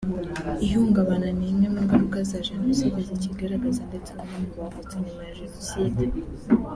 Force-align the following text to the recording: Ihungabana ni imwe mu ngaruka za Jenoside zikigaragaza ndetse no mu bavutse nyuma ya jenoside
Ihungabana 0.65 1.27
ni 1.37 1.45
imwe 1.51 1.67
mu 1.73 1.79
ngaruka 1.85 2.17
za 2.29 2.39
Jenoside 2.47 2.99
zikigaragaza 3.09 3.81
ndetse 3.89 4.11
no 4.17 4.23
mu 4.31 4.37
bavutse 4.59 4.93
nyuma 5.03 5.21
ya 5.27 5.33
jenoside 5.39 6.03